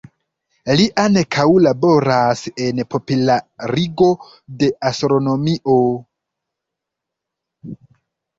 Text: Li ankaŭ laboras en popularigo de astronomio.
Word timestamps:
Li 0.77 0.85
ankaŭ 1.01 1.43
laboras 1.65 2.41
en 2.69 2.81
popularigo 2.95 4.09
de 4.65 4.71
astronomio. 4.91 5.77